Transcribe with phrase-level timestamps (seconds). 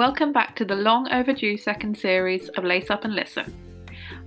[0.00, 3.52] Welcome back to the long overdue second series of Lace Up and Listen.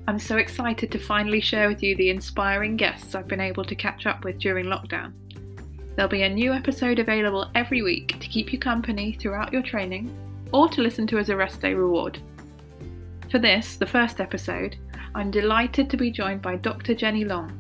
[0.07, 3.74] I'm so excited to finally share with you the inspiring guests I've been able to
[3.74, 5.14] catch up with during lockdown.
[5.96, 10.16] There'll be a new episode available every week to keep you company throughout your training
[10.52, 12.19] or to listen to as a rest day reward.
[13.32, 14.75] For this, the first episode,
[15.16, 16.94] I'm delighted to be joined by Dr.
[16.94, 17.52] Jenny Long,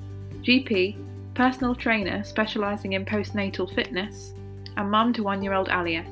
[0.43, 1.03] GP,
[1.33, 4.35] personal trainer specialising in postnatal fitness,
[4.77, 6.05] and mum to one year old Alia.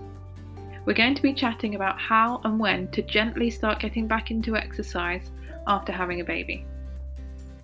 [0.84, 4.56] We're going to be chatting about how and when to gently start getting back into
[4.56, 5.30] exercise
[5.68, 6.66] after having a baby.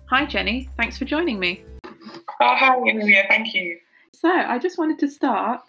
[0.06, 0.68] Hi, Jenny.
[0.76, 1.64] Thanks for joining me.
[1.84, 3.24] Oh, hi, Amelia.
[3.28, 3.76] Thank you.
[4.14, 5.62] So, I just wanted to start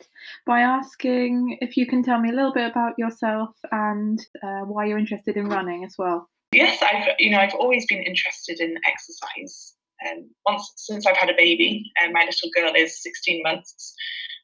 [0.46, 4.86] by asking if you can tell me a little bit about yourself and uh, why
[4.86, 6.30] you're interested in running as well.
[6.52, 9.76] Yes, I've you know I've always been interested in exercise.
[10.08, 13.94] Um, once since I've had a baby, and my little girl is 16 months,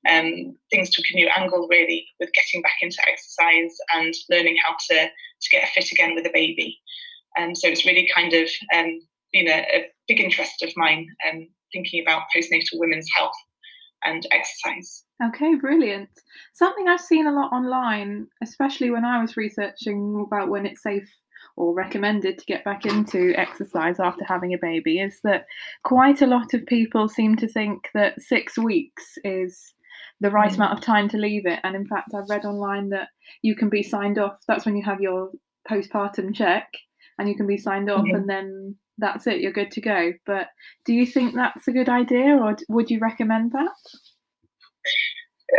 [0.10, 4.76] um, things took a new angle really with getting back into exercise and learning how
[4.90, 6.80] to to get fit again with a baby.
[7.38, 9.00] Um, so it's really kind of um,
[9.34, 13.36] been a, a big interest of mine, um, thinking about postnatal women's health
[14.04, 15.04] and exercise.
[15.24, 16.10] Okay, brilliant.
[16.54, 21.10] Something I've seen a lot online, especially when I was researching about when it's safe
[21.58, 25.46] or recommended to get back into exercise after having a baby, is that
[25.84, 29.74] quite a lot of people seem to think that six weeks is
[30.22, 30.56] the right mm.
[30.56, 31.60] amount of time to leave it.
[31.64, 33.10] And in fact, I've read online that
[33.42, 34.40] you can be signed off.
[34.48, 35.32] That's when you have your
[35.70, 36.68] postpartum check,
[37.18, 38.16] and you can be signed off, mm-hmm.
[38.16, 39.42] and then that's it.
[39.42, 40.14] You're good to go.
[40.26, 40.48] But
[40.86, 43.72] do you think that's a good idea, or would you recommend that?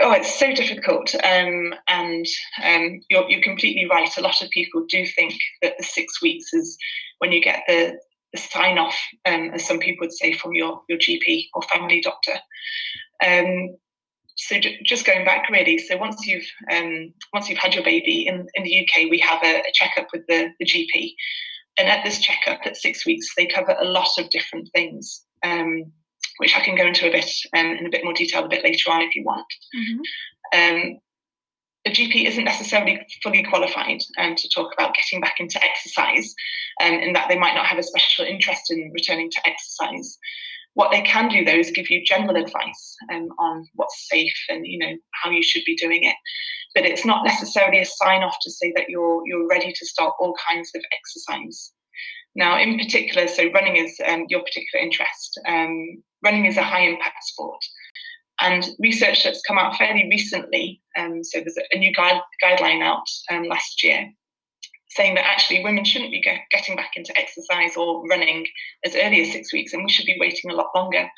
[0.02, 2.26] Oh, it's so difficult, um, and
[2.62, 4.10] um, you're, you're completely right.
[4.16, 6.76] A lot of people do think that the six weeks is
[7.18, 7.96] when you get the,
[8.32, 12.00] the sign off, um, as some people would say, from your, your GP or family
[12.00, 12.34] doctor.
[13.24, 13.76] Um,
[14.36, 18.26] so j- just going back really so once you've um, once you've had your baby
[18.26, 21.12] in, in the uk we have a, a checkup with the, the gp
[21.78, 25.84] and at this checkup at six weeks they cover a lot of different things um,
[26.38, 28.64] which i can go into a bit um, in a bit more detail a bit
[28.64, 30.00] later on if you want mm-hmm.
[30.54, 31.00] Um,
[31.86, 36.34] a GP isn't necessarily fully qualified um, to talk about getting back into exercise,
[36.82, 40.18] um, in that they might not have a special interest in returning to exercise.
[40.76, 44.66] What they can do though is give you general advice um, on what's safe and
[44.66, 46.14] you know how you should be doing it.
[46.74, 50.12] But it's not necessarily a sign off to say that you're you're ready to start
[50.20, 51.72] all kinds of exercise.
[52.34, 55.40] Now, in particular, so running is um, your particular interest.
[55.48, 57.64] Um, running is a high impact sport.
[58.42, 63.06] And research that's come out fairly recently, um, so there's a new guide, guideline out
[63.30, 64.12] um, last year
[64.96, 68.46] saying that actually women shouldn't be get, getting back into exercise or running
[68.84, 71.08] as early as six weeks and we should be waiting a lot longer.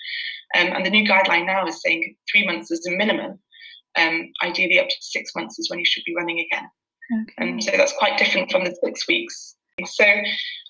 [0.57, 3.39] Um, and the new guideline now is saying three months is the minimum.
[3.97, 6.69] Um, ideally, up to six months is when you should be running again.
[7.23, 7.33] Okay.
[7.39, 9.57] And so that's quite different from the six weeks.
[9.87, 10.05] So,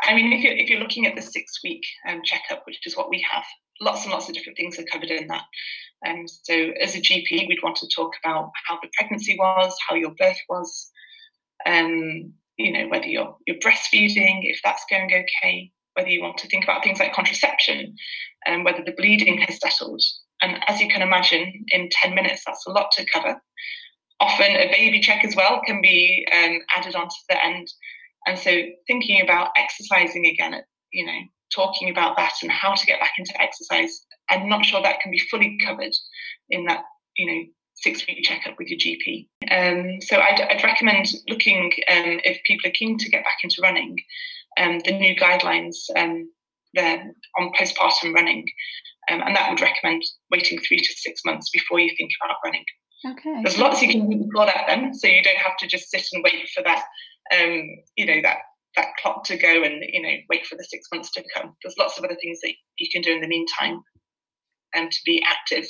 [0.02, 2.96] I mean, if you're, if you're looking at the six week um, checkup, which is
[2.96, 3.44] what we have,
[3.80, 5.44] lots and lots of different things are covered in that.
[6.06, 9.94] Um, so, as a GP, we'd want to talk about how the pregnancy was, how
[9.94, 10.90] your birth was,
[11.66, 16.48] um, you know, whether you're you're breastfeeding, if that's going okay, whether you want to
[16.48, 17.94] think about things like contraception,
[18.46, 20.02] and whether the bleeding has settled.
[20.42, 23.40] And as you can imagine, in 10 minutes, that's a lot to cover.
[24.20, 27.68] Often a baby check as well can be um, added onto the end.
[28.26, 28.50] And so
[28.86, 30.60] thinking about exercising again,
[30.92, 31.18] you know,
[31.54, 35.10] talking about that and how to get back into exercise, I'm not sure that can
[35.10, 35.94] be fully covered
[36.50, 36.84] in that,
[37.16, 37.42] you know,
[37.80, 39.28] six week checkup with your GP.
[39.50, 43.60] Um, so I'd, I'd, recommend looking um, if people are keen to get back into
[43.62, 43.96] running,
[44.58, 46.30] um, the new guidelines um,
[46.74, 48.46] there on postpartum running,
[49.10, 52.64] um, and that would recommend waiting three to six months before you think about running.
[53.06, 53.42] Okay.
[53.44, 56.06] There's lots you can do before that then, so you don't have to just sit
[56.12, 56.84] and wait for that,
[57.32, 57.62] um,
[57.96, 58.38] you know, that
[58.76, 61.54] that clock to go and you know wait for the six months to come.
[61.62, 63.80] There's lots of other things that you can do in the meantime,
[64.74, 65.64] and to be active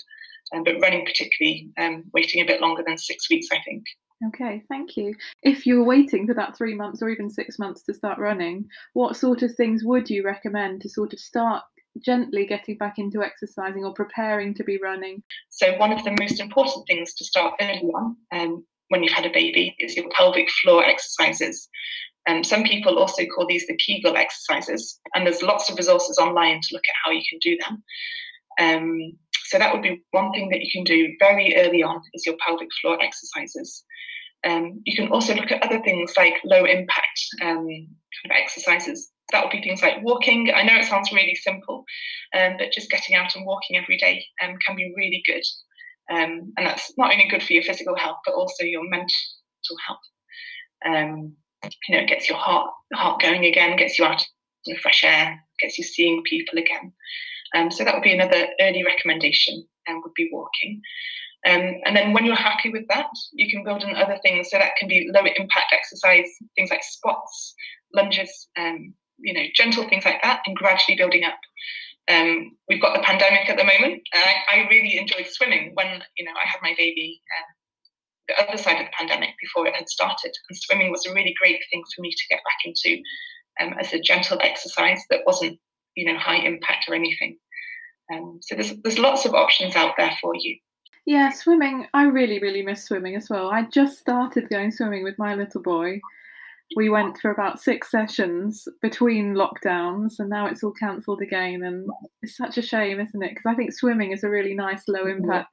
[0.55, 3.85] um, but running particularly, um, waiting a bit longer than six weeks, I think.
[4.27, 5.15] Okay, thank you.
[5.43, 9.17] If you're waiting for that three months or even six months to start running, what
[9.17, 11.63] sort of things would you recommend to sort of start
[12.05, 15.23] gently getting back into exercising or preparing to be running?
[15.51, 19.27] So, one of the most important things to start early on um, when you've had
[19.27, 21.69] a baby is your pelvic floor exercises.
[22.27, 26.19] And um, some people also call these the Kegel exercises, and there's lots of resources
[26.19, 27.83] online to look at how you can do them.
[28.61, 29.13] Um,
[29.49, 32.37] so that would be one thing that you can do very early on is your
[32.47, 33.83] pelvic floor exercises.
[34.47, 39.11] Um, you can also look at other things like low impact um, kind of exercises.
[39.33, 40.53] That would be things like walking.
[40.55, 41.85] I know it sounds really simple,
[42.37, 45.43] um, but just getting out and walking every day um, can be really good.
[46.11, 49.09] Um, and that's not only good for your physical health, but also your mental
[49.87, 49.99] health.
[50.87, 51.35] Um,
[51.89, 54.23] you know, it gets your heart heart going again, gets you out
[54.67, 56.93] in the fresh air, gets you seeing people again.
[57.55, 60.81] Um, so that would be another early recommendation and would be walking.
[61.47, 64.51] Um, and then when you're happy with that, you can build in other things.
[64.51, 67.55] So that can be low impact exercise, things like squats,
[67.95, 71.39] lunges, um, you know, gentle things like that, and gradually building up.
[72.09, 74.03] Um, we've got the pandemic at the moment.
[74.15, 77.21] I, I, really enjoyed swimming when you know I had my baby.
[77.37, 77.45] Um,
[78.29, 81.35] the other side of the pandemic before it had started, and swimming was a really
[81.41, 83.03] great thing for me to get back into
[83.61, 85.59] um, as a gentle exercise that wasn't
[85.99, 87.37] you know high impact or anything.
[88.13, 90.57] Um, so there's there's lots of options out there for you.
[91.07, 91.87] Yeah, swimming.
[91.93, 93.51] I really really miss swimming as well.
[93.51, 96.01] I just started going swimming with my little boy.
[96.77, 101.63] We went for about six sessions between lockdowns, and now it's all cancelled again.
[101.65, 101.89] And
[102.23, 103.31] it's such a shame, isn't it?
[103.31, 105.49] Because I think swimming is a really nice low impact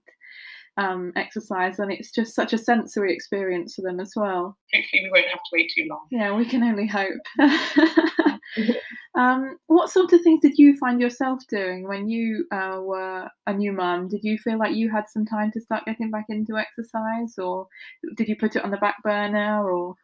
[0.78, 4.58] um, exercise, and it's just such a sensory experience for them as well.
[4.74, 6.06] Hopefully, we won't have to wait too long.
[6.12, 7.22] Yeah, we can only hope.
[9.16, 13.54] um, what sort of things did you find yourself doing when you uh, were a
[13.54, 14.08] new mum?
[14.08, 17.68] Did you feel like you had some time to start getting back into exercise, or
[18.16, 19.96] did you put it on the back burner, or?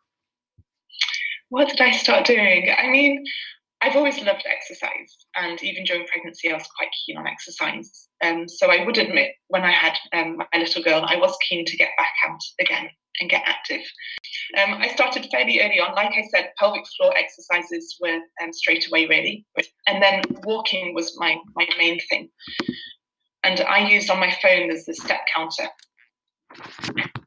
[1.50, 2.74] What did I start doing?
[2.78, 3.26] I mean,
[3.82, 8.10] I've always loved exercise, and even during pregnancy, I was quite keen on exercise.
[8.24, 11.66] Um, so I would admit, when I had um, my little girl, I was keen
[11.66, 12.90] to get back out again
[13.20, 13.82] and get active.
[14.58, 15.96] Um, I started fairly early on.
[15.96, 19.46] Like I said, pelvic floor exercises were um, straight away, really.
[19.88, 22.30] And then walking was my, my main thing.
[23.44, 25.68] And I used on my phone as the step counter.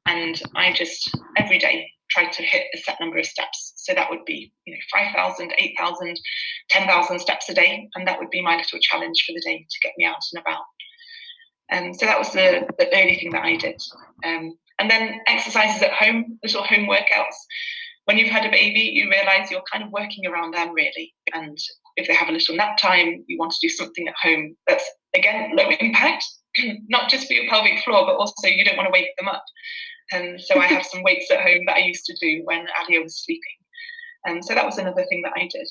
[0.06, 3.72] And I just, every day, tried to hit a set number of steps.
[3.76, 6.20] So that would be, you know, 5,000, 8,000,
[6.70, 7.88] 10,000 steps a day.
[7.94, 10.40] And that would be my little challenge for the day to get me out and
[10.40, 10.64] about.
[11.70, 13.80] And um, so that was the, the early thing that I did.
[14.24, 17.36] Um, and then exercises at home, little home workouts.
[18.04, 21.14] When you've had a baby, you realize you're kind of working around them really.
[21.32, 21.56] And
[21.96, 24.84] if they have a little nap time, you want to do something at home that's,
[25.14, 26.24] again, low impact,
[26.88, 29.44] not just for your pelvic floor, but also you don't want to wake them up.
[30.12, 33.02] And so I have some weights at home that I used to do when Alia
[33.02, 33.42] was sleeping.
[34.24, 35.68] And so that was another thing that I did.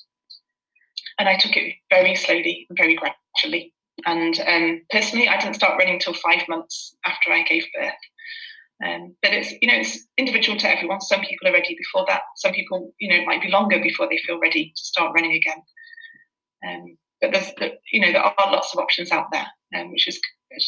[1.19, 3.73] And I took it very slowly and very gradually.
[4.05, 7.93] And um, personally, I didn't start running until five months after I gave birth.
[8.83, 10.99] Um, but it's you know it's individual to everyone.
[10.99, 12.23] Some people are ready before that.
[12.37, 15.33] Some people you know it might be longer before they feel ready to start running
[15.33, 15.61] again.
[16.67, 17.51] Um, but there's
[17.93, 19.45] you know there are lots of options out there,
[19.75, 20.19] um, which is
[20.51, 20.61] good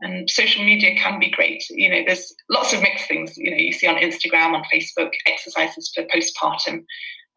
[0.00, 1.64] and social media can be great.
[1.70, 3.36] You know, there's lots of mixed things.
[3.36, 6.84] You know, you see on Instagram, on Facebook, exercises for postpartum,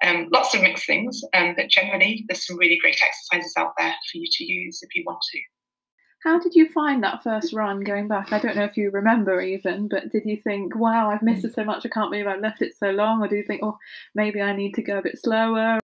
[0.03, 1.21] um, lots of mixed things.
[1.33, 4.95] Um, but generally, there's some really great exercises out there for you to use if
[4.95, 5.39] you want to.
[6.23, 8.33] How did you find that first run going back?
[8.33, 11.53] I don't know if you remember even, but did you think, wow, I've missed it
[11.53, 13.23] so much, I can't believe I've left it so long?
[13.23, 13.77] Or do you think, oh,
[14.15, 15.79] maybe I need to go a bit slower?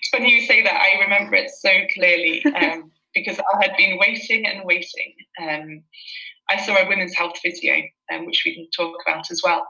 [0.00, 0.74] It's funny you say that.
[0.74, 2.42] I remember it so clearly.
[2.46, 5.14] Um, because I had been waiting and waiting.
[5.40, 5.82] Um,
[6.50, 9.66] I saw a women's health physio, um, which we can talk about as well.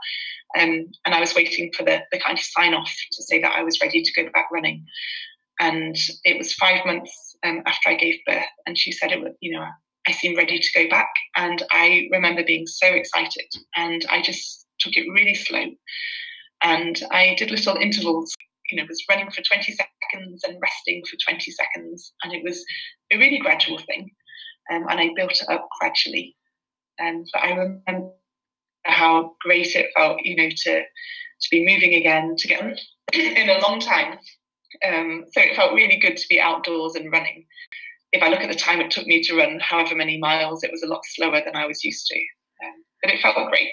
[0.59, 3.57] Um, and I was waiting for the, the kind of sign off to say that
[3.57, 4.85] I was ready to go back running.
[5.61, 9.33] And it was five months um, after I gave birth, and she said it was,
[9.41, 9.67] you know,
[10.07, 11.11] I seem ready to go back.
[11.37, 13.47] And I remember being so excited,
[13.77, 15.65] and I just took it really slow.
[16.63, 18.35] And I did little intervals
[18.71, 22.13] you know, was running for 20 seconds and resting for 20 seconds.
[22.23, 22.65] And it was
[23.13, 24.11] a really gradual thing.
[24.71, 26.37] Um, and I built it up gradually.
[27.01, 28.11] Um, but I remember
[28.85, 30.83] how great it felt, you know, to
[31.41, 32.81] to be moving again, to get
[33.13, 34.19] in a long time.
[34.87, 37.47] Um, so it felt really good to be outdoors and running.
[38.13, 40.73] If I look at the time it took me to run however many miles, it
[40.73, 42.19] was a lot slower than I was used to.
[42.65, 43.71] Um, but it felt great.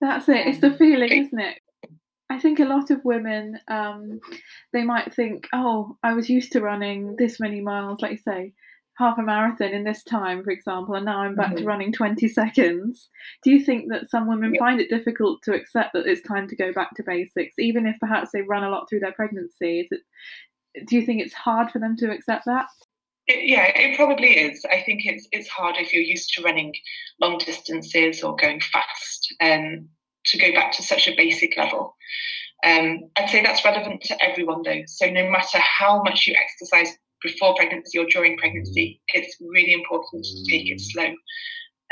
[0.00, 0.46] That's it.
[0.46, 1.58] It's the feeling, isn't it?
[2.32, 4.18] I think a lot of women, um,
[4.72, 8.54] they might think, oh, I was used to running this many miles, like you say,
[8.96, 11.56] half a marathon in this time, for example, and now I'm back mm-hmm.
[11.58, 13.10] to running 20 seconds.
[13.44, 14.60] Do you think that some women yeah.
[14.60, 18.00] find it difficult to accept that it's time to go back to basics, even if
[18.00, 19.88] perhaps they run a lot through their pregnancy?
[19.90, 20.00] It,
[20.86, 22.66] do you think it's hard for them to accept that?
[23.26, 24.64] It, yeah, it probably is.
[24.72, 26.72] I think it's it's hard if you're used to running
[27.20, 29.34] long distances or going fast.
[29.40, 29.90] Um,
[30.26, 31.96] to go back to such a basic level.
[32.64, 34.82] Um, I'd say that's relevant to everyone though.
[34.86, 40.24] So no matter how much you exercise before pregnancy or during pregnancy, it's really important
[40.24, 41.12] to take it slow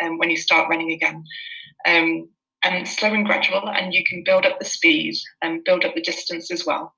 [0.03, 1.25] um, when you start running again.
[1.87, 2.29] Um,
[2.63, 6.03] and slow and gradual, and you can build up the speed and build up the
[6.03, 6.93] distance as well.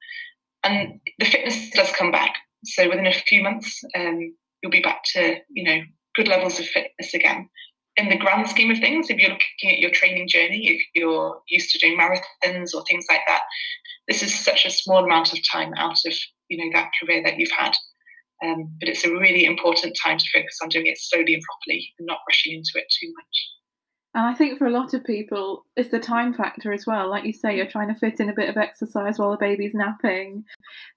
[0.64, 2.34] And the fitness does come back.
[2.64, 5.82] So within a few months, um, you'll be back to you know
[6.14, 7.48] good levels of fitness again.
[7.96, 11.40] In the grand scheme of things, if you're looking at your training journey, if you're
[11.48, 13.42] used to doing marathons or things like that,
[14.08, 16.14] this is such a small amount of time out of
[16.48, 17.74] you know that career that you've had.
[18.44, 21.92] Um, but it's a really important time to focus on doing it slowly and properly
[21.98, 23.52] and not rushing into it too much.
[24.14, 27.08] And I think for a lot of people, it's the time factor as well.
[27.08, 29.72] Like you say, you're trying to fit in a bit of exercise while the baby's
[29.74, 30.44] napping.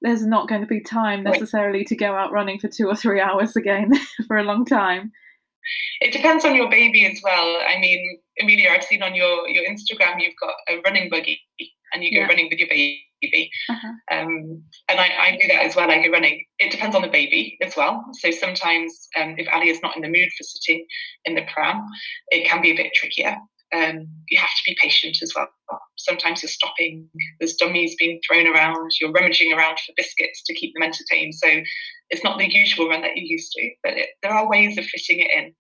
[0.02, 3.22] There's not going to be time necessarily to go out running for two or three
[3.22, 3.92] hours again
[4.28, 5.12] for a long time.
[6.02, 7.58] It depends on your baby as well.
[7.68, 11.40] I mean, Amelia, I've seen on your, your Instagram you've got a running buggy
[11.94, 12.28] and you go yeah.
[12.28, 13.50] running with your baby.
[13.70, 13.88] Uh-huh.
[14.12, 15.90] Um, and I, I, do that as well.
[15.90, 16.46] I go running.
[16.60, 18.06] It depends on the baby as well.
[18.20, 20.86] So sometimes, um, if Ali is not in the mood for sitting
[21.26, 21.84] in the pram,
[22.30, 23.38] it can be a bit trickier.
[23.76, 25.50] Um, you have to be patient as well.
[25.98, 30.74] Sometimes you're stopping, there's dummies being thrown around, you're rummaging around for biscuits to keep
[30.74, 31.36] them entertained.
[31.36, 31.48] So
[32.10, 34.86] it's not the usual run that you're used to, but it, there are ways of
[34.86, 35.56] fitting it in.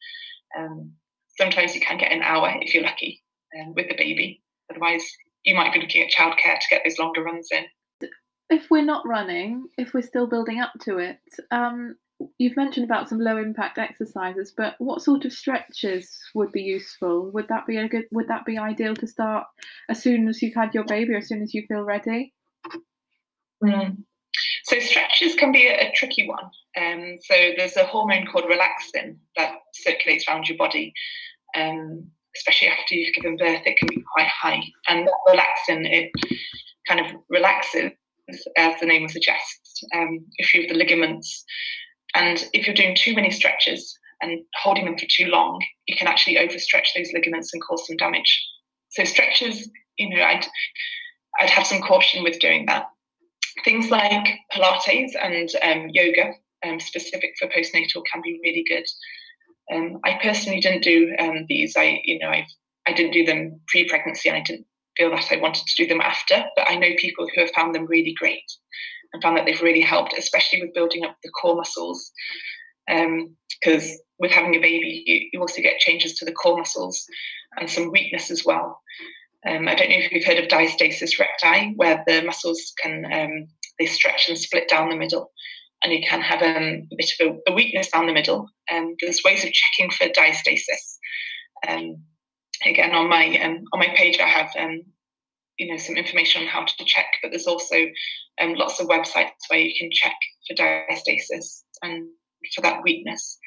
[0.57, 0.91] Um,
[1.37, 3.21] sometimes you can get an hour if you're lucky
[3.59, 4.41] um, with the baby.
[4.71, 5.03] Otherwise,
[5.43, 7.65] you might be looking at childcare to get those longer runs in.
[8.49, 11.17] If we're not running, if we're still building up to it,
[11.51, 11.95] um,
[12.37, 17.31] you've mentioned about some low impact exercises, but what sort of stretches would be useful?
[17.31, 18.05] Would that be a good?
[18.11, 19.47] Would that be ideal to start
[19.89, 22.33] as soon as you've had your baby, or as soon as you feel ready?
[23.63, 23.97] Mm.
[24.65, 26.49] So stretches can be a, a tricky one.
[26.77, 30.93] Um, so there's a hormone called relaxin that circulates around your body.
[31.55, 34.61] Um, especially after you've given birth, it can be quite high.
[34.89, 36.11] And relaxin, it
[36.87, 37.91] kind of relaxes,
[38.57, 41.45] as the name suggests, um, a few of the ligaments.
[42.15, 46.07] And if you're doing too many stretches and holding them for too long, you can
[46.07, 48.43] actually overstretch those ligaments and cause some damage.
[48.89, 50.47] So stretches, you know, I'd
[51.39, 52.85] I'd have some caution with doing that.
[53.65, 56.31] Things like Pilates and um, yoga,
[56.65, 58.85] um, specific for postnatal, can be really good.
[59.73, 61.75] Um, I personally didn't do um, these.
[61.75, 62.47] I, you know, I
[62.87, 66.01] I didn't do them pre-pregnancy, and I didn't feel that I wanted to do them
[66.01, 66.45] after.
[66.55, 68.49] But I know people who have found them really great
[69.15, 72.11] and found that they've really helped, especially with building up the core muscles.
[72.87, 77.05] Because um, with having a baby, you, you also get changes to the core muscles
[77.57, 78.81] and some weakness as well.
[79.47, 83.47] Um, I don't know if you've heard of diastasis recti, where the muscles can um,
[83.79, 85.31] they stretch and split down the middle
[85.83, 88.49] and you can have um, a bit of a, a, weakness down the middle.
[88.71, 90.97] Um, there's ways of checking for diastasis.
[91.67, 91.97] Um,
[92.65, 93.37] again, on my
[93.73, 94.51] on my page, I have
[95.57, 97.75] you know some information on how to check, but there's also
[98.41, 100.15] um, lots of websites where you can check
[100.47, 102.07] for diastasis and
[102.53, 103.37] for that weakness.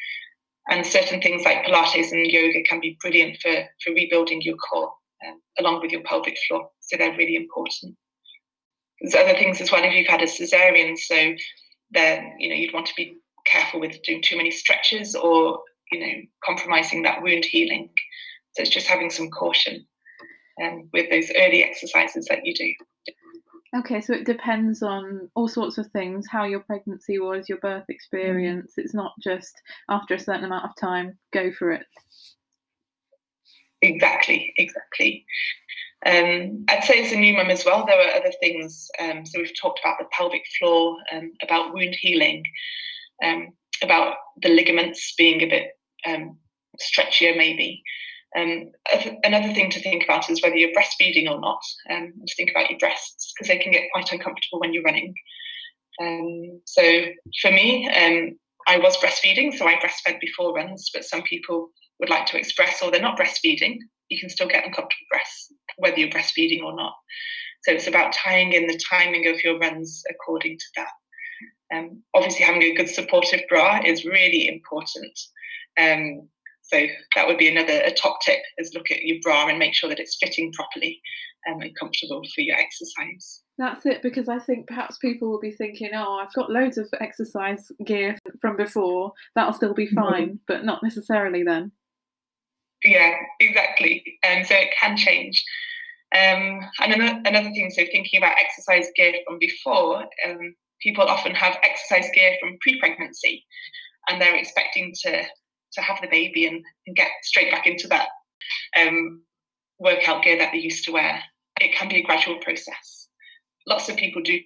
[0.70, 3.52] And certain things like Pilates and yoga can be brilliant for
[3.84, 4.92] for rebuilding your core
[5.58, 6.70] along with your pelvic floor.
[6.80, 7.96] So they're really important.
[9.00, 10.96] There's other things as well if you've had a cesarean.
[10.98, 11.34] So
[11.90, 15.60] then you know you'd want to be careful with doing too many stretches or
[15.90, 17.90] you know compromising that wound healing.
[18.52, 19.86] So it's just having some caution
[20.62, 22.72] um, with those early exercises that you do.
[23.76, 27.84] Okay, so it depends on all sorts of things, how your pregnancy was, your birth
[27.90, 28.72] experience.
[28.78, 29.60] It's not just
[29.90, 31.84] after a certain amount of time, go for it.
[33.82, 35.24] Exactly, exactly.
[36.06, 38.88] Um, I'd say as a new mum as well, there are other things.
[39.00, 42.42] Um, so we've talked about the pelvic floor, um, about wound healing,
[43.22, 43.48] um,
[43.82, 45.72] about the ligaments being a bit
[46.06, 46.38] um,
[46.80, 47.82] stretchier, maybe.
[48.36, 48.70] Um,
[49.24, 51.60] another thing to think about is whether you're breastfeeding or not.
[51.90, 55.14] Um, to think about your breasts because they can get quite uncomfortable when you're running.
[56.64, 56.82] so
[57.40, 57.88] for me,
[58.68, 61.70] I was breastfeeding, so I breastfed before runs, but some people
[62.00, 65.98] would like to express or they're not breastfeeding, you can still get uncomfortable breasts whether
[65.98, 66.94] you're breastfeeding or not.
[67.62, 70.90] So it's about tying in the timing of your runs according to that.
[71.74, 75.18] Um, obviously, having a good supportive bra is really important.
[75.78, 76.28] Um,
[76.72, 79.74] so that would be another a top tip: is look at your bra and make
[79.74, 81.00] sure that it's fitting properly
[81.48, 83.42] um, and comfortable for your exercise.
[83.56, 86.88] That's it, because I think perhaps people will be thinking, "Oh, I've got loads of
[87.00, 89.96] exercise gear from before; that'll still be mm-hmm.
[89.96, 90.36] fine," mm-hmm.
[90.46, 91.72] but not necessarily then.
[92.84, 94.04] Yeah, exactly.
[94.22, 95.44] And um, so it can change.
[96.14, 101.34] Um, and another, another thing, so thinking about exercise gear from before, um, people often
[101.34, 103.44] have exercise gear from pre-pregnancy,
[104.08, 105.24] and they're expecting to
[105.72, 108.08] to have the baby and, and get straight back into that
[108.80, 109.22] um,
[109.78, 111.22] workout gear that they used to wear.
[111.60, 113.08] It can be a gradual process.
[113.66, 114.38] Lots of people do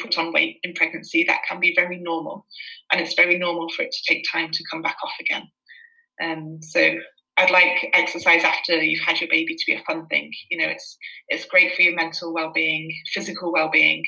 [0.00, 1.24] put on weight in pregnancy.
[1.24, 2.46] That can be very normal,
[2.92, 5.48] and it's very normal for it to take time to come back off again.
[6.22, 6.96] Um, so
[7.38, 10.30] I'd like exercise after you've had your baby to be a fun thing.
[10.50, 14.04] You know, it's it's great for your mental well-being, physical well-being,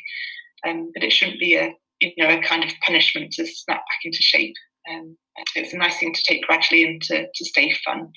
[0.66, 4.00] um, but it shouldn't be a you know a kind of punishment to snap back
[4.04, 4.54] into shape.
[4.90, 5.16] Um,
[5.54, 8.12] it's a nice thing to take gradually and to, to stay fun.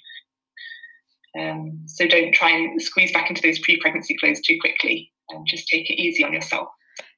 [1.39, 5.67] Um, so don't try and squeeze back into those pre-pregnancy clothes too quickly, and just
[5.67, 6.67] take it easy on yourself.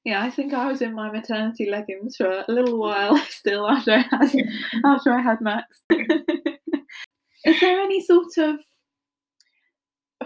[0.06, 3.92] Yeah, I think I was in my maternity leggings for a little while still after
[3.92, 4.36] I had
[4.86, 5.82] after I had Max.
[5.92, 8.60] Is there any sort of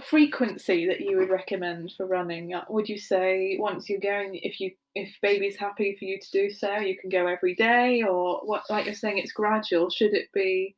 [0.02, 2.54] frequency that you would recommend for running?
[2.54, 6.32] Uh, would you say once you're going, if you if baby's happy for you to
[6.32, 8.64] do so, you can go every day, or what?
[8.70, 9.90] Like you're saying, it's gradual.
[9.90, 10.76] Should it be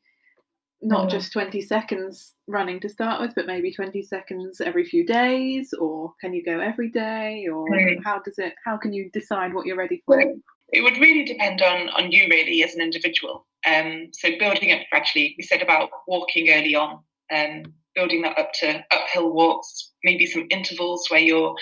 [0.81, 1.11] not mm.
[1.11, 6.13] just 20 seconds running to start with, but maybe 20 seconds every few days, or
[6.19, 8.03] can you go every day, or mm.
[8.03, 8.53] how does it?
[8.65, 10.19] How can you decide what you're ready for?
[10.73, 13.45] It would really depend on on you really as an individual.
[13.67, 15.35] Um, so building up gradually.
[15.37, 16.99] We said about walking early on.
[17.31, 17.63] Um,
[17.95, 21.55] building that up to uphill walks, maybe some intervals where you're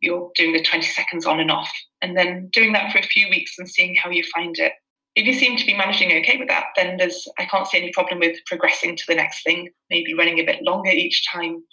[0.00, 1.70] you're doing the 20 seconds on and off,
[2.02, 4.72] and then doing that for a few weeks and seeing how you find it.
[5.16, 7.90] If you seem to be managing okay with that, then there's I can't see any
[7.92, 11.64] problem with progressing to the next thing, maybe running a bit longer each time,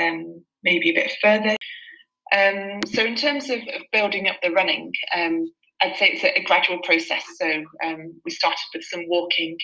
[0.00, 1.56] um, maybe a bit further.
[2.32, 5.50] Um, so in terms of, of, building up the running, um,
[5.82, 7.24] I'd say it's a, a gradual process.
[7.40, 9.58] So um, we started with some walking,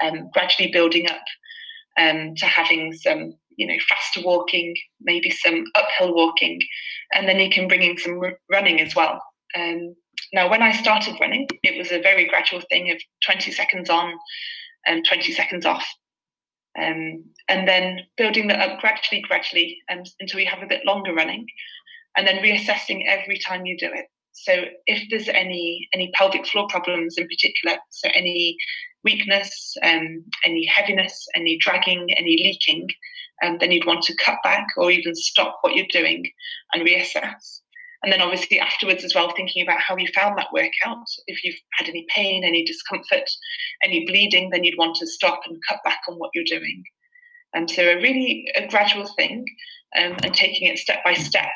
[0.00, 1.24] um, gradually building up
[1.98, 6.60] um, to having some, you know, faster walking, maybe some uphill walking,
[7.12, 9.22] and then you can bring in some r- running as well.
[9.56, 9.94] Um,
[10.32, 14.14] now, when I started running, it was a very gradual thing of 20 seconds on
[14.86, 15.86] and 20 seconds off.
[16.78, 21.14] Um, and then building that up gradually, gradually um, until you have a bit longer
[21.14, 21.46] running,
[22.16, 24.06] and then reassessing every time you do it.
[24.32, 28.56] So if there's any any pelvic floor problems in particular, so any
[29.06, 32.88] weakness, um, any heaviness, any dragging, any leaking,
[33.42, 36.24] um, then you'd want to cut back or even stop what you're doing
[36.72, 37.60] and reassess.
[38.02, 41.06] And then obviously afterwards as well, thinking about how you found that workout.
[41.26, 43.28] If you've had any pain, any discomfort,
[43.82, 46.82] any bleeding, then you'd want to stop and cut back on what you're doing.
[47.54, 49.44] And so a really a gradual thing
[49.96, 51.54] um, and taking it step by step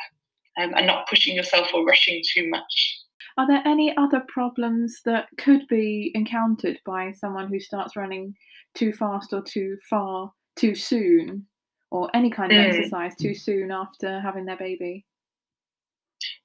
[0.61, 3.00] um, and not pushing yourself or rushing too much.
[3.39, 8.35] Are there any other problems that could be encountered by someone who starts running
[8.75, 11.47] too fast or too far too soon,
[11.91, 12.69] or any kind of mm.
[12.69, 15.05] exercise too soon after having their baby?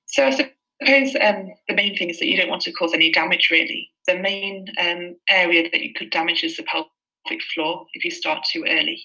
[0.05, 3.11] So I suppose um, the main thing is that you don't want to cause any
[3.11, 3.49] damage.
[3.51, 8.11] Really, the main um, area that you could damage is the pelvic floor if you
[8.11, 9.03] start too early.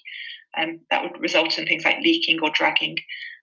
[0.57, 2.97] Um, that would result in things like leaking or dragging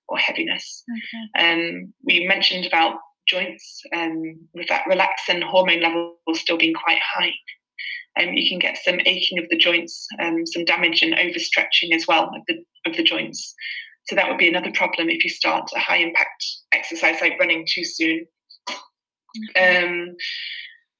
[0.09, 0.85] or heaviness.
[0.91, 1.71] Okay.
[1.71, 4.23] Um, we mentioned about joints um,
[4.55, 7.33] with that relaxin hormone level still being quite high.
[8.21, 12.07] Um, you can get some aching of the joints, um, some damage and overstretching as
[12.07, 13.55] well of the, of the joints.
[14.09, 17.67] So that would be another problem if you start a high impact exercise like running
[17.69, 18.27] too soon.
[19.57, 20.17] Um,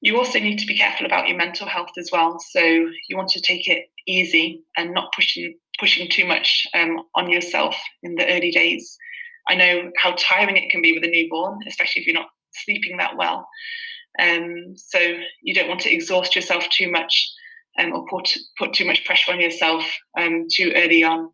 [0.01, 2.39] you also need to be careful about your mental health as well.
[2.51, 7.31] So you want to take it easy and not pushing pushing too much um, on
[7.31, 8.99] yourself in the early days.
[9.49, 12.97] I know how tiring it can be with a newborn, especially if you're not sleeping
[12.99, 13.49] that well.
[14.19, 14.99] Um, so
[15.43, 17.31] you don't want to exhaust yourself too much
[17.79, 19.85] um, or put put too much pressure on yourself
[20.19, 21.31] um, too early on.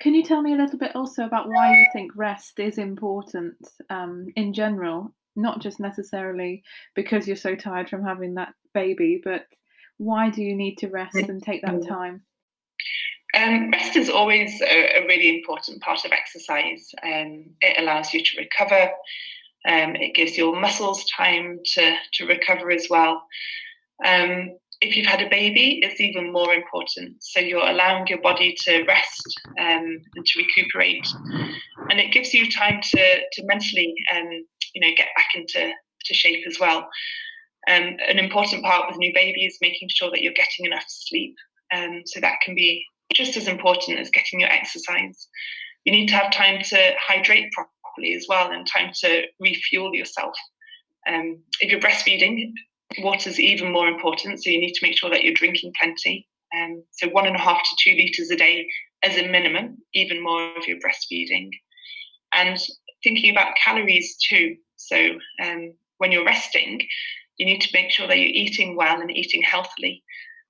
[0.00, 3.54] Can you tell me a little bit also about why you think rest is important
[3.88, 6.64] um, in general, not just necessarily
[6.96, 9.46] because you're so tired from having that baby, but
[9.98, 12.22] why do you need to rest and take that time?
[13.34, 16.90] Um, rest is always a, a, really important part of exercise.
[17.02, 18.90] Um, it allows you to recover.
[19.66, 23.22] Um, it gives your muscles time to, to recover as well.
[24.04, 24.50] Um,
[24.82, 27.22] if you've had a baby, it's even more important.
[27.22, 31.06] So you're allowing your body to rest um, and to recuperate,
[31.88, 34.28] and it gives you time to to mentally, um,
[34.74, 35.72] you know, get back into
[36.04, 36.88] to shape as well.
[37.68, 41.36] an important part with new baby is making sure that you're getting enough sleep.
[42.04, 45.28] so that can be just as important as getting your exercise.
[45.84, 50.34] You need to have time to hydrate properly as well and time to refuel yourself.
[51.08, 52.52] Um, if you're breastfeeding,
[52.98, 56.26] water is even more important, so you need to make sure that you're drinking plenty.
[56.56, 58.68] Um, so one and a half to two litres a day
[59.02, 61.50] as a minimum, even more if you're breastfeeding.
[62.34, 62.58] And
[63.02, 64.56] thinking about calories too.
[64.76, 64.96] So
[65.42, 66.80] um, when you're resting,
[67.36, 70.02] you need to make sure that you're eating well and eating healthily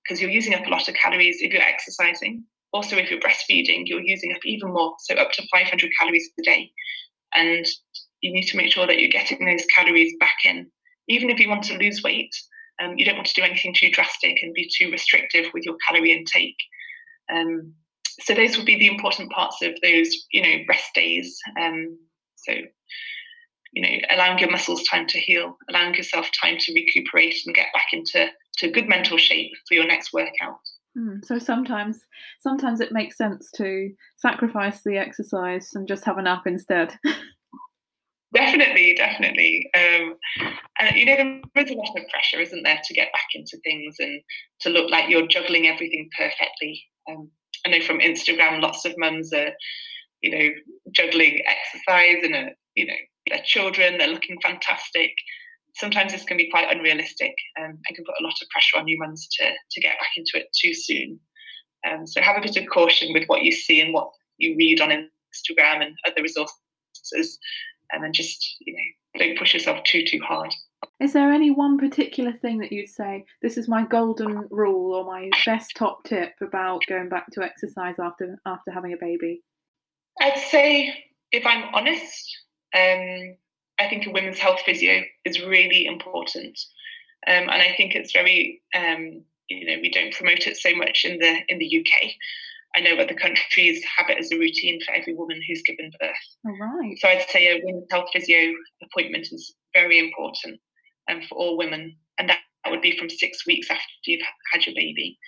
[0.03, 2.45] because you're using up a lot of calories if you're exercising.
[2.73, 6.43] Also, if you're breastfeeding, you're using up even more, so up to 500 calories a
[6.43, 6.71] day.
[7.35, 7.67] And
[8.21, 10.71] you need to make sure that you're getting those calories back in.
[11.09, 12.35] Even if you want to lose weight,
[12.83, 15.77] um, you don't want to do anything too drastic and be too restrictive with your
[15.87, 16.57] calorie intake.
[17.33, 17.75] Um,
[18.21, 21.39] so those would be the important parts of those, you know, rest days.
[21.61, 21.99] Um,
[22.37, 22.53] so,
[23.73, 27.69] you know, allowing your muscles time to heal, allowing yourself time to recuperate and get
[27.73, 30.61] back into to good mental shape for your next workout.
[30.97, 32.01] Mm, so sometimes,
[32.41, 36.95] sometimes it makes sense to sacrifice the exercise and just have a nap instead.
[38.35, 39.71] definitely, definitely.
[39.75, 40.17] Um,
[40.81, 43.57] and you know, there is a lot of pressure, isn't there, to get back into
[43.65, 44.21] things and
[44.61, 46.83] to look like you're juggling everything perfectly.
[47.11, 47.31] Um,
[47.67, 49.53] I know from Instagram, lots of mums are,
[50.21, 50.49] you know,
[50.95, 52.95] juggling exercise and, uh, you know,
[53.29, 53.99] their children.
[53.99, 55.13] They're looking fantastic.
[55.75, 58.85] Sometimes this can be quite unrealistic um, and can put a lot of pressure on
[58.85, 61.19] new mums to to get back into it too soon.
[61.89, 64.81] Um, so have a bit of caution with what you see and what you read
[64.81, 67.39] on Instagram and other resources,
[67.93, 70.55] and then just you know don't push yourself too too hard.
[71.01, 75.05] Is there any one particular thing that you'd say this is my golden rule or
[75.05, 79.43] my best top tip about going back to exercise after after having a baby?
[80.21, 80.95] I'd say,
[81.31, 82.39] if I'm honest,
[82.77, 83.37] um,
[83.79, 86.59] I think a women's health physio is really important,
[87.27, 91.05] um, and I think it's very, um, you know, we don't promote it so much
[91.05, 92.13] in the in the UK.
[92.75, 96.11] I know other countries have it as a routine for every woman who's given birth.
[96.47, 96.97] All right.
[96.99, 100.59] So I'd say a women's health physio appointment is very important
[101.11, 104.67] um, for all women, and that, that would be from six weeks after you've had
[104.67, 105.19] your baby.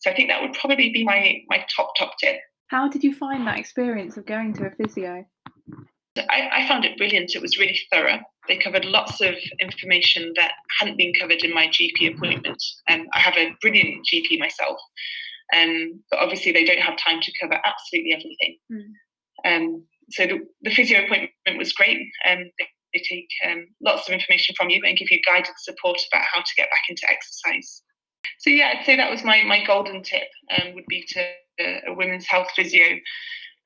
[0.00, 2.38] So I think that would probably be my my top top tip.
[2.68, 5.24] How did you find that experience of going to a physio?
[6.30, 7.34] I, I, found it brilliant.
[7.34, 8.20] It was really thorough.
[8.46, 12.62] They covered lots of information that hadn't been covered in my GP appointment.
[12.88, 14.78] Um, I have a brilliant GP myself,
[15.54, 18.58] um, but obviously they don't have time to cover absolutely everything.
[18.72, 18.92] Mm.
[19.44, 21.98] Um, so the, the, physio appointment was great.
[22.28, 25.98] Um, they, they take um, lots of information from you and give you guided support
[26.12, 27.82] about how to get back into exercise.
[28.38, 31.20] So yeah, I'd say that was my my golden tip um, would be to
[31.60, 32.96] uh, a women's health physio.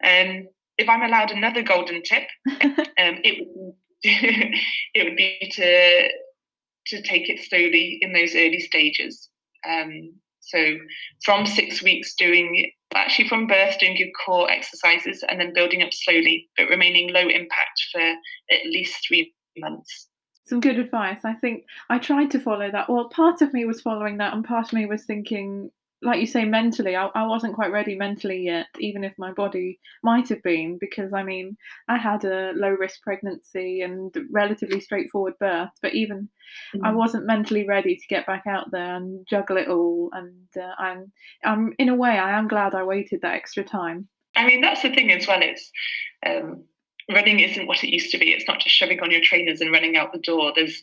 [0.04, 0.48] Um,
[0.82, 6.08] if I'm allowed another golden tip, um, it would it would be to
[6.86, 9.28] to take it slowly in those early stages.
[9.66, 10.76] Um, so
[11.24, 15.92] from six weeks doing actually from birth doing your core exercises and then building up
[15.92, 20.08] slowly, but remaining low impact for at least three months.
[20.46, 21.20] Some good advice.
[21.24, 22.90] I think I tried to follow that.
[22.90, 25.70] Well, part of me was following that, and part of me was thinking
[26.02, 29.78] like you say, mentally, I, I wasn't quite ready mentally yet, even if my body
[30.02, 31.56] might have been, because I mean,
[31.88, 36.28] I had a low risk pregnancy and relatively straightforward birth, but even
[36.74, 36.80] mm.
[36.84, 40.10] I wasn't mentally ready to get back out there and juggle it all.
[40.12, 41.12] And uh, I'm,
[41.44, 44.08] I'm, in a way, I am glad I waited that extra time.
[44.34, 45.70] I mean, that's the thing as well is
[46.26, 46.64] um,
[47.12, 48.32] running isn't what it used to be.
[48.32, 50.52] It's not just shoving on your trainers and running out the door.
[50.54, 50.82] There's,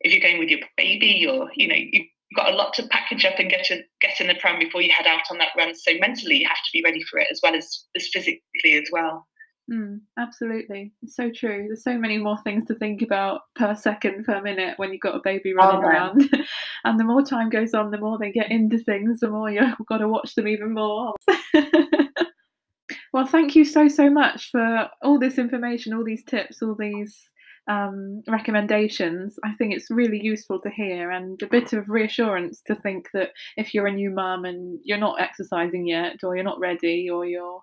[0.00, 2.04] if you're going with your baby or, you know, you
[2.36, 4.92] got a lot to package up and get in, get in the pram before you
[4.92, 5.74] head out on that run.
[5.74, 8.40] So mentally, you have to be ready for it as well as, as physically
[8.74, 9.26] as well.
[9.72, 11.64] Mm, absolutely, it's so true.
[11.66, 15.16] There's so many more things to think about per second, per minute when you've got
[15.16, 16.30] a baby running oh, around.
[16.84, 19.74] and the more time goes on, the more they get into things, the more you've
[19.88, 21.14] got to watch them even more.
[23.12, 27.28] well, thank you so so much for all this information, all these tips, all these
[27.68, 32.74] um, recommendations, I think it's really useful to hear and a bit of reassurance to
[32.76, 36.60] think that if you're a new mum and you're not exercising yet, or you're not
[36.60, 37.60] ready, or you're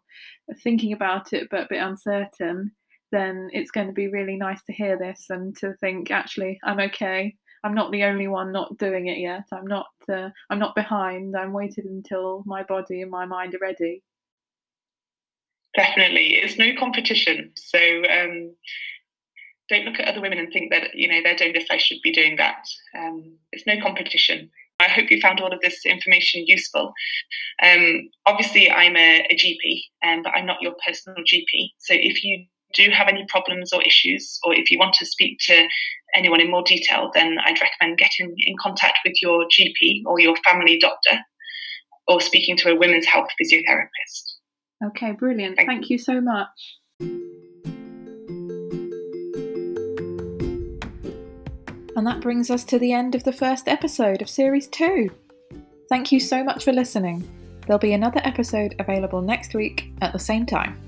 [0.62, 2.72] thinking about it but a bit uncertain,
[3.12, 6.80] then it's going to be really nice to hear this and to think actually I'm
[6.80, 7.36] okay.
[7.64, 9.46] I'm not the only one not doing it yet.
[9.54, 9.88] I'm not.
[10.10, 11.36] Uh, I'm not behind.
[11.38, 14.04] I'm waiting until my body and my mind are ready.
[15.76, 17.52] Definitely, it's no competition.
[17.56, 18.54] So um,
[19.74, 22.02] don't look at other women and think that you know they're doing this i should
[22.04, 22.66] be doing that.
[22.98, 24.50] Um, it's no competition.
[24.80, 26.94] I hope you found all of this information useful.
[27.62, 32.24] Um, obviously i'm a, a gp um, but i'm not your personal gp so if
[32.24, 35.68] you do have any problems or issues or if you want to speak to
[36.16, 40.36] anyone in more detail then i'd recommend getting in contact with your gp or your
[40.38, 41.20] family doctor
[42.08, 44.34] or speaking to a women's health physiotherapist.
[44.86, 45.56] Okay brilliant.
[45.56, 46.50] Thank, thank you so much
[51.96, 55.10] And that brings us to the end of the first episode of Series 2.
[55.90, 57.28] Thank you so much for listening.
[57.66, 60.80] There'll be another episode available next week at the same time.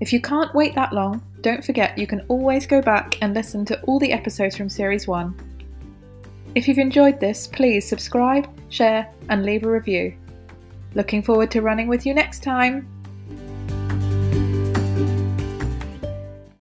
[0.00, 3.64] If you can't wait that long, don't forget you can always go back and listen
[3.66, 5.34] to all the episodes from Series 1.
[6.54, 10.14] If you've enjoyed this, please subscribe, share, and leave a review.
[10.94, 12.91] Looking forward to running with you next time.